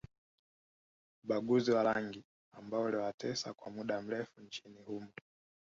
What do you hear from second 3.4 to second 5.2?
kwa mda mrefu nchini humo